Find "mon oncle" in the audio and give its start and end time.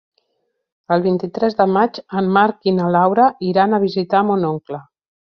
4.31-4.81